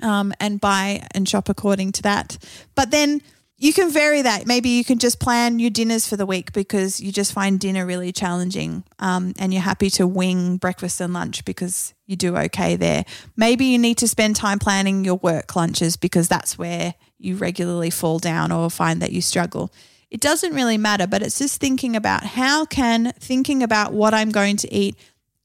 um, 0.03 0.33
and 0.41 0.59
buy 0.59 1.07
and 1.11 1.27
shop 1.27 1.47
according 1.47 1.93
to 1.93 2.01
that. 2.01 2.37
But 2.75 2.91
then 2.91 3.21
you 3.57 3.71
can 3.71 3.89
vary 3.89 4.21
that. 4.23 4.45
Maybe 4.45 4.67
you 4.69 4.83
can 4.83 4.99
just 4.99 5.21
plan 5.21 5.59
your 5.59 5.69
dinners 5.69 6.05
for 6.05 6.17
the 6.17 6.25
week 6.25 6.51
because 6.51 6.99
you 6.99 7.13
just 7.13 7.31
find 7.31 7.57
dinner 7.57 7.85
really 7.85 8.11
challenging 8.11 8.83
um, 8.99 9.33
and 9.39 9.53
you're 9.53 9.63
happy 9.63 9.89
to 9.91 10.05
wing 10.05 10.57
breakfast 10.57 10.99
and 10.99 11.13
lunch 11.13 11.45
because 11.45 11.93
you 12.05 12.17
do 12.17 12.35
okay 12.35 12.75
there. 12.75 13.05
Maybe 13.37 13.67
you 13.67 13.79
need 13.79 13.97
to 13.99 14.07
spend 14.09 14.35
time 14.35 14.59
planning 14.59 15.05
your 15.05 15.15
work 15.15 15.55
lunches 15.55 15.95
because 15.95 16.27
that's 16.27 16.57
where 16.57 16.95
you 17.17 17.37
regularly 17.37 17.89
fall 17.89 18.19
down 18.19 18.51
or 18.51 18.69
find 18.69 19.01
that 19.01 19.13
you 19.13 19.21
struggle. 19.21 19.71
It 20.15 20.21
doesn't 20.21 20.53
really 20.53 20.77
matter, 20.77 21.07
but 21.07 21.21
it's 21.21 21.39
just 21.39 21.59
thinking 21.59 21.93
about 21.93 22.23
how 22.23 22.63
can 22.63 23.11
thinking 23.19 23.61
about 23.61 23.91
what 23.91 24.13
I'm 24.13 24.29
going 24.29 24.55
to 24.55 24.73
eat 24.73 24.95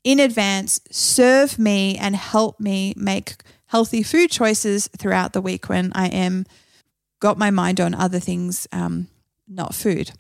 in 0.04 0.20
advance 0.20 0.80
serve 0.92 1.58
me 1.58 1.96
and 1.96 2.14
help 2.14 2.60
me 2.60 2.94
make 2.96 3.34
healthy 3.66 4.04
food 4.04 4.30
choices 4.30 4.88
throughout 4.96 5.32
the 5.32 5.40
week 5.40 5.68
when 5.68 5.90
I 5.96 6.06
am 6.06 6.46
got 7.18 7.36
my 7.36 7.50
mind 7.50 7.80
on 7.80 7.96
other 7.96 8.20
things, 8.20 8.68
um, 8.70 9.08
not 9.48 9.74
food. 9.74 10.12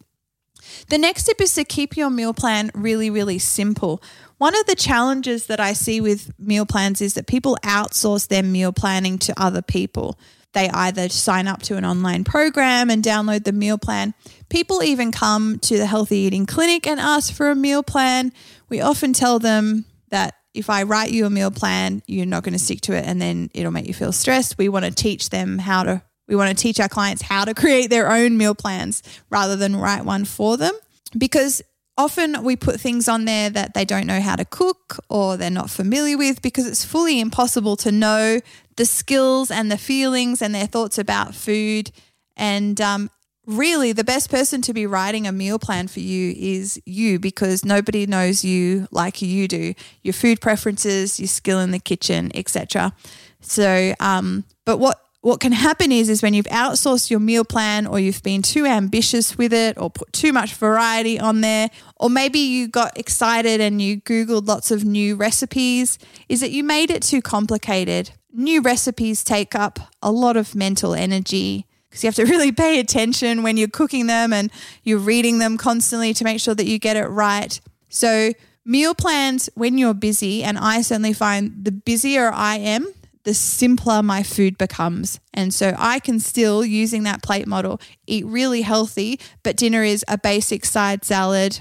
The 0.88 0.98
next 0.98 1.26
tip 1.26 1.40
is 1.40 1.54
to 1.54 1.62
keep 1.62 1.96
your 1.96 2.10
meal 2.10 2.34
plan 2.34 2.72
really, 2.74 3.08
really 3.08 3.38
simple. 3.38 4.02
One 4.38 4.58
of 4.58 4.66
the 4.66 4.74
challenges 4.74 5.46
that 5.46 5.60
I 5.60 5.74
see 5.74 6.00
with 6.00 6.32
meal 6.40 6.66
plans 6.66 7.00
is 7.00 7.14
that 7.14 7.28
people 7.28 7.56
outsource 7.62 8.26
their 8.26 8.42
meal 8.42 8.72
planning 8.72 9.16
to 9.18 9.40
other 9.40 9.62
people. 9.62 10.18
They 10.52 10.68
either 10.68 11.08
sign 11.08 11.46
up 11.46 11.62
to 11.62 11.76
an 11.76 11.84
online 11.84 12.24
program 12.24 12.90
and 12.90 13.02
download 13.02 13.44
the 13.44 13.52
meal 13.52 13.78
plan. 13.78 14.14
People 14.48 14.82
even 14.82 15.12
come 15.12 15.58
to 15.60 15.78
the 15.78 15.86
Healthy 15.86 16.16
Eating 16.16 16.46
Clinic 16.46 16.86
and 16.86 16.98
ask 16.98 17.32
for 17.32 17.50
a 17.50 17.54
meal 17.54 17.82
plan. 17.82 18.32
We 18.68 18.80
often 18.80 19.12
tell 19.12 19.38
them 19.38 19.84
that 20.10 20.34
if 20.52 20.68
I 20.68 20.82
write 20.82 21.10
you 21.12 21.26
a 21.26 21.30
meal 21.30 21.52
plan, 21.52 22.02
you're 22.06 22.26
not 22.26 22.42
going 22.42 22.54
to 22.54 22.58
stick 22.58 22.80
to 22.82 22.92
it 22.92 23.04
and 23.04 23.22
then 23.22 23.50
it'll 23.54 23.70
make 23.70 23.86
you 23.86 23.94
feel 23.94 24.12
stressed. 24.12 24.58
We 24.58 24.68
want 24.68 24.84
to 24.84 24.90
teach 24.90 25.30
them 25.30 25.58
how 25.58 25.84
to, 25.84 26.02
we 26.26 26.34
want 26.34 26.56
to 26.56 26.60
teach 26.60 26.80
our 26.80 26.88
clients 26.88 27.22
how 27.22 27.44
to 27.44 27.54
create 27.54 27.88
their 27.90 28.10
own 28.10 28.36
meal 28.36 28.54
plans 28.54 29.02
rather 29.30 29.54
than 29.54 29.76
write 29.76 30.04
one 30.04 30.24
for 30.24 30.56
them 30.56 30.74
because 31.16 31.62
often 31.96 32.42
we 32.42 32.56
put 32.56 32.80
things 32.80 33.08
on 33.08 33.26
there 33.26 33.50
that 33.50 33.74
they 33.74 33.84
don't 33.84 34.06
know 34.06 34.20
how 34.20 34.34
to 34.34 34.44
cook 34.44 34.98
or 35.08 35.36
they're 35.36 35.50
not 35.50 35.70
familiar 35.70 36.16
with 36.16 36.40
because 36.42 36.66
it's 36.66 36.84
fully 36.84 37.20
impossible 37.20 37.76
to 37.76 37.92
know 37.92 38.40
the 38.80 38.86
skills 38.86 39.50
and 39.50 39.70
the 39.70 39.76
feelings 39.76 40.40
and 40.40 40.54
their 40.54 40.66
thoughts 40.66 40.96
about 40.96 41.34
food. 41.34 41.90
And 42.34 42.80
um, 42.80 43.10
really 43.44 43.92
the 43.92 44.04
best 44.04 44.30
person 44.30 44.62
to 44.62 44.72
be 44.72 44.86
writing 44.86 45.26
a 45.26 45.32
meal 45.32 45.58
plan 45.58 45.86
for 45.86 46.00
you 46.00 46.34
is 46.34 46.80
you 46.86 47.18
because 47.18 47.62
nobody 47.62 48.06
knows 48.06 48.42
you 48.42 48.88
like 48.90 49.20
you 49.20 49.46
do. 49.46 49.74
Your 50.02 50.14
food 50.14 50.40
preferences 50.40 51.20
your 51.20 51.26
skill 51.26 51.60
in 51.60 51.72
the 51.72 51.78
kitchen 51.78 52.30
etc 52.34 52.94
so 53.40 53.94
um, 54.00 54.44
but 54.64 54.78
what 54.78 54.98
what 55.22 55.38
can 55.38 55.52
happen 55.52 55.92
is 55.92 56.08
is 56.08 56.22
when 56.22 56.32
you've 56.32 56.46
outsourced 56.46 57.10
your 57.10 57.20
meal 57.20 57.44
plan 57.44 57.86
or 57.86 57.98
you've 57.98 58.22
been 58.22 58.40
too 58.40 58.64
ambitious 58.64 59.36
with 59.36 59.52
it 59.52 59.76
or 59.76 59.90
put 59.90 60.10
too 60.14 60.32
much 60.32 60.54
variety 60.54 61.20
on 61.20 61.42
there 61.42 61.68
or 61.96 62.08
maybe 62.08 62.38
you 62.38 62.68
got 62.68 62.96
excited 62.96 63.60
and 63.60 63.82
you 63.82 64.00
googled 64.00 64.46
lots 64.46 64.70
of 64.70 64.84
new 64.84 65.16
recipes 65.16 65.98
is 66.30 66.40
that 66.40 66.50
you 66.50 66.64
made 66.64 66.90
it 66.90 67.02
too 67.02 67.20
complicated 67.20 68.10
new 68.32 68.62
recipes 68.62 69.24
take 69.24 69.54
up 69.54 69.78
a 70.02 70.10
lot 70.10 70.36
of 70.36 70.54
mental 70.54 70.94
energy 70.94 71.66
because 71.88 72.04
you 72.04 72.08
have 72.08 72.14
to 72.14 72.24
really 72.32 72.52
pay 72.52 72.78
attention 72.78 73.42
when 73.42 73.56
you're 73.56 73.68
cooking 73.68 74.06
them 74.06 74.32
and 74.32 74.50
you're 74.84 74.98
reading 74.98 75.38
them 75.38 75.56
constantly 75.56 76.14
to 76.14 76.24
make 76.24 76.40
sure 76.40 76.54
that 76.54 76.66
you 76.66 76.78
get 76.78 76.96
it 76.96 77.06
right. 77.06 77.60
So, 77.88 78.32
meal 78.64 78.94
plans 78.94 79.50
when 79.54 79.78
you're 79.78 79.94
busy, 79.94 80.44
and 80.44 80.56
I 80.58 80.82
certainly 80.82 81.12
find 81.12 81.64
the 81.64 81.72
busier 81.72 82.30
I 82.32 82.56
am, 82.56 82.86
the 83.24 83.34
simpler 83.34 84.02
my 84.02 84.22
food 84.22 84.56
becomes. 84.56 85.20
And 85.34 85.52
so 85.52 85.74
I 85.78 85.98
can 85.98 86.20
still, 86.20 86.64
using 86.64 87.02
that 87.02 87.22
plate 87.22 87.46
model, 87.46 87.80
eat 88.06 88.24
really 88.26 88.62
healthy, 88.62 89.20
but 89.42 89.56
dinner 89.56 89.82
is 89.82 90.04
a 90.08 90.16
basic 90.16 90.64
side 90.64 91.04
salad, 91.04 91.60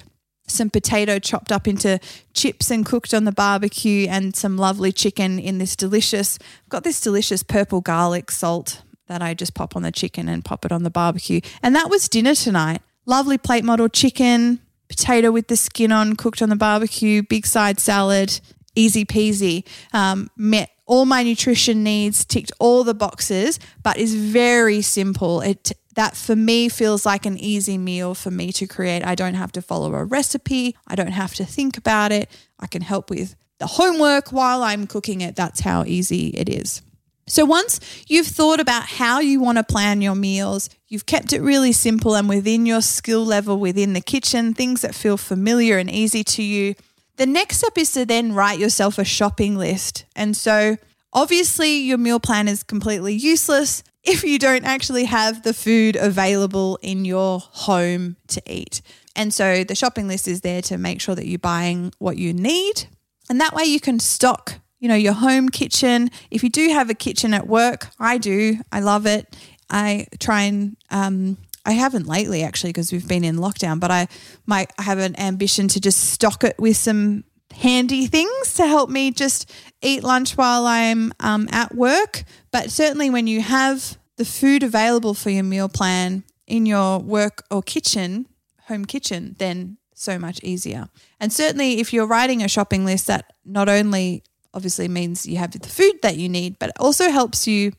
some 0.50 0.70
potato 0.70 1.20
chopped 1.20 1.52
up 1.52 1.68
into 1.68 2.00
chips 2.34 2.72
and 2.72 2.86
cooked 2.86 3.14
on 3.14 3.26
the 3.26 3.32
barbecue, 3.32 4.08
and 4.10 4.36
some 4.36 4.58
lovely 4.58 4.92
chicken 4.92 5.40
in 5.40 5.58
this 5.58 5.76
delicious, 5.76 6.38
I've 6.64 6.70
got 6.70 6.84
this 6.84 7.02
delicious 7.02 7.44
purple 7.44 7.82
garlic 7.82 8.32
salt 8.32 8.82
that 9.08 9.22
I 9.22 9.34
just 9.34 9.54
pop 9.54 9.76
on 9.76 9.82
the 9.82 9.92
chicken 9.92 10.30
and 10.30 10.46
pop 10.46 10.66
it 10.66 10.72
on 10.72 10.84
the 10.84 10.90
barbecue. 10.90 11.42
And 11.64 11.76
that 11.76 11.90
was 11.90 12.08
dinner 12.08 12.36
tonight. 12.36 12.82
Lovely 13.06 13.38
plate 13.38 13.64
model 13.64 13.90
chicken, 13.90 14.60
potato 14.88 15.32
with 15.32 15.48
the 15.48 15.58
skin 15.58 15.92
on, 15.92 16.16
cooked 16.16 16.42
on 16.42 16.50
the 16.50 16.56
barbecue, 16.56 17.24
big 17.24 17.46
side 17.46 17.80
salad, 17.80 18.40
easy 18.76 19.06
peasy. 19.06 19.66
Um, 19.94 20.30
met 20.38 20.70
all 20.86 21.06
my 21.06 21.24
nutrition 21.24 21.84
needs, 21.84 22.26
ticked 22.26 22.52
all 22.60 22.84
the 22.84 22.94
boxes, 22.94 23.60
but 23.84 23.98
is 23.98 24.16
very 24.16 24.82
simple. 24.82 25.42
It 25.42 25.72
that 26.00 26.16
for 26.16 26.34
me 26.34 26.70
feels 26.70 27.06
like 27.06 27.26
an 27.26 27.38
easy 27.38 27.78
meal 27.78 28.16
for 28.16 28.32
me 28.32 28.54
to 28.54 28.66
create. 28.66 29.04
I 29.06 29.16
don't 29.16 29.34
have 29.34 29.52
to 29.52 29.62
follow 29.62 29.94
a 29.96 30.06
recipe. 30.06 30.78
I 30.88 30.96
don't 30.96 31.12
have 31.12 31.34
to 31.36 31.44
think 31.44 31.76
about 31.78 32.14
it. 32.14 32.32
I 32.58 32.68
can 32.68 32.82
help 32.82 33.10
with 33.10 33.36
the 33.58 33.68
homework 33.68 34.32
while 34.32 34.64
I'm 34.64 34.88
cooking 34.88 35.20
it. 35.20 35.36
That's 35.36 35.60
how 35.60 35.84
easy 35.84 36.28
it 36.30 36.48
is. 36.48 36.82
So 37.28 37.44
once 37.44 37.82
you've 38.08 38.28
thought 38.28 38.62
about 38.62 38.84
how 38.84 39.20
you 39.20 39.42
want 39.42 39.58
to 39.58 39.64
plan 39.66 40.02
your 40.02 40.16
meals, 40.16 40.70
you've 40.88 41.06
kept 41.06 41.34
it 41.34 41.42
really 41.42 41.74
simple 41.74 42.16
and 42.16 42.30
within 42.30 42.66
your 42.66 42.82
skill 42.82 43.26
level 43.26 43.60
within 43.60 43.92
the 43.92 44.00
kitchen, 44.00 44.54
things 44.54 44.80
that 44.84 44.96
feel 44.96 45.18
familiar 45.18 45.80
and 45.80 45.92
easy 45.92 46.24
to 46.24 46.42
you. 46.42 46.76
The 47.18 47.26
next 47.26 47.58
step 47.58 47.78
is 47.78 47.92
to 47.92 48.06
then 48.06 48.32
write 48.32 48.58
yourself 48.58 49.00
a 49.00 49.04
shopping 49.04 49.58
list. 49.58 50.06
And 50.16 50.38
so 50.38 50.78
obviously 51.12 51.80
your 51.80 51.98
meal 51.98 52.22
plan 52.22 52.48
is 52.48 52.64
completely 52.64 53.16
useless 53.16 53.84
if 54.04 54.24
you 54.24 54.40
don't 54.40 54.66
actually 54.66 55.06
have 55.06 55.44
the 55.44 55.54
food 55.54 55.96
available 55.96 56.80
in 56.82 57.06
your 57.06 57.40
home 57.40 58.16
to 58.28 58.42
eat. 58.46 58.82
And 59.16 59.34
so 59.34 59.64
the 59.64 59.76
shopping 59.76 60.08
list 60.08 60.28
is 60.28 60.42
there 60.42 60.62
to 60.64 60.78
make 60.78 61.02
sure 61.02 61.16
that 61.16 61.28
you're 61.28 61.40
buying 61.40 61.94
what 62.00 62.18
you 62.18 62.34
need. 62.34 62.88
And 63.30 63.40
that 63.42 63.54
way 63.54 63.66
you 63.66 63.80
can 63.80 64.00
stock 64.00 64.60
you 64.80 64.88
know, 64.88 64.96
your 64.96 65.14
home 65.14 65.50
kitchen. 65.50 66.10
If 66.32 66.44
you 66.44 66.50
do 66.50 66.70
have 66.70 66.90
a 66.90 66.94
kitchen 66.94 67.34
at 67.34 67.48
work, 67.48 67.90
I 68.00 68.18
do. 68.18 68.58
I 68.72 68.80
love 68.80 69.06
it. 69.06 69.36
I 69.70 70.08
try 70.20 70.44
and 70.44 70.78
um, 70.90 71.38
I 71.66 71.74
haven't 71.74 72.08
lately 72.08 72.44
actually 72.44 72.70
because 72.70 72.92
we've 72.92 73.08
been 73.08 73.24
in 73.24 73.36
lockdown, 73.36 73.80
but 73.80 73.92
I 73.92 74.08
might 74.46 74.72
have 74.80 74.98
an 74.98 75.20
ambition 75.20 75.68
to 75.70 75.82
just 75.82 76.12
stock 76.12 76.44
it 76.44 76.58
with 76.58 76.78
some 76.78 77.26
handy 77.52 78.08
things 78.08 78.54
to 78.54 78.66
help 78.66 78.90
me 78.90 79.12
just 79.12 79.52
eat 79.82 80.04
lunch 80.04 80.38
while 80.38 80.66
I'm 80.66 81.14
um, 81.20 81.48
at 81.52 81.76
work. 81.76 82.24
But 82.52 82.72
certainly, 82.72 83.10
when 83.10 83.28
you 83.28 83.42
have 83.42 83.98
the 84.18 84.26
food 84.26 84.64
available 84.64 85.14
for 85.14 85.30
your 85.30 85.44
meal 85.44 85.70
plan 85.70 86.24
in 86.48 86.66
your 86.66 87.00
work 87.00 87.44
or 87.50 87.62
kitchen, 87.62 88.28
home 88.68 88.86
kitchen, 88.86 89.36
then 89.40 89.78
so 89.94 90.18
much 90.18 90.42
easier. 90.44 90.90
And 91.20 91.32
certainly, 91.32 91.80
if 91.80 91.94
you're 91.94 92.08
writing 92.08 92.44
a 92.44 92.48
shopping 92.48 92.86
list, 92.86 93.08
that 93.08 93.34
not 93.46 93.70
only 93.70 94.24
obviously 94.54 94.88
means 94.88 95.26
you 95.26 95.38
have 95.38 95.52
the 95.52 95.68
food 95.68 96.02
that 96.02 96.18
you 96.18 96.30
need, 96.30 96.58
but 96.60 96.70
it 96.70 96.76
also 96.80 97.10
helps 97.12 97.48
you 97.48 97.72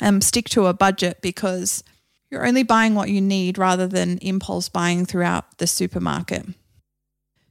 um, 0.00 0.20
stick 0.20 0.48
to 0.50 0.66
a 0.66 0.74
budget 0.74 1.20
because 1.20 1.84
you're 2.30 2.46
only 2.46 2.62
buying 2.62 2.94
what 2.94 3.10
you 3.10 3.20
need 3.20 3.58
rather 3.58 3.86
than 3.86 4.18
impulse 4.18 4.68
buying 4.68 5.04
throughout 5.04 5.58
the 5.58 5.66
supermarket. 5.66 6.46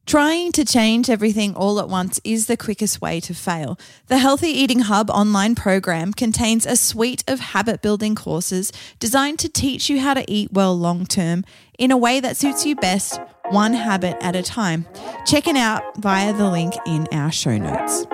Trying 0.06 0.52
to 0.52 0.66
change 0.66 1.10
everything 1.10 1.56
all 1.56 1.80
at 1.80 1.88
once 1.88 2.20
is 2.26 2.48
the 2.48 2.58
quickest 2.58 3.02
way 3.02 3.22
to 3.22 3.34
fail. 3.34 3.80
The 4.08 4.18
Healthy 4.18 4.50
Eating 4.50 4.82
Hub 4.82 5.10
online 5.10 5.56
program 5.56 6.14
contains 6.14 6.66
a 6.66 6.76
suite 6.76 7.24
of 7.26 7.40
habit 7.40 7.82
building 7.82 8.14
courses 8.14 8.74
designed 9.00 9.40
to 9.40 9.50
teach 9.50 9.90
you 9.90 10.02
how 10.02 10.14
to 10.14 10.30
eat 10.30 10.52
well 10.52 10.78
long 10.78 11.06
term 11.06 11.46
in 11.80 11.90
a 11.90 11.98
way 11.98 12.20
that 12.20 12.36
suits 12.36 12.66
you 12.66 12.76
best, 12.76 13.20
one 13.50 13.74
habit 13.74 14.18
at 14.22 14.36
a 14.36 14.44
time. 14.44 14.86
Check 15.26 15.48
it 15.48 15.56
out 15.56 15.82
via 15.98 16.34
the 16.34 16.50
link 16.50 16.74
in 16.86 17.08
our 17.14 17.32
show 17.32 17.58
notes. 17.58 18.06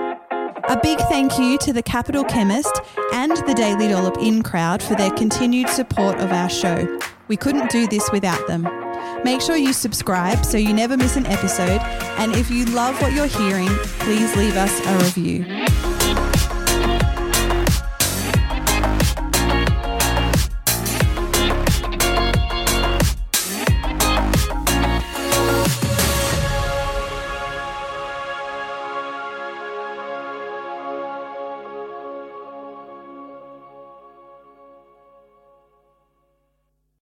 A 0.69 0.79
big 0.83 0.99
thank 1.09 1.39
you 1.39 1.57
to 1.57 1.73
the 1.73 1.81
Capital 1.81 2.23
Chemist 2.23 2.79
and 3.13 3.35
the 3.47 3.55
Daily 3.55 3.87
Dollop 3.87 4.19
In 4.19 4.43
crowd 4.43 4.83
for 4.83 4.93
their 4.93 5.11
continued 5.11 5.67
support 5.69 6.19
of 6.19 6.31
our 6.31 6.49
show. 6.49 6.99
We 7.29 7.37
couldn't 7.37 7.69
do 7.69 7.87
this 7.87 8.11
without 8.11 8.47
them. 8.47 8.63
Make 9.23 9.39
sure 9.41 9.55
you 9.55 9.71
subscribe 9.71 10.43
so 10.43 10.57
you 10.57 10.73
never 10.73 10.97
miss 10.97 11.15
an 11.15 11.27
episode. 11.27 11.79
And 12.17 12.35
if 12.35 12.49
you 12.49 12.65
love 12.65 12.99
what 13.01 13.13
you're 13.13 13.27
hearing, 13.27 13.69
please 13.99 14.35
leave 14.35 14.57
us 14.57 14.79
a 14.85 14.97
review. 14.97 15.45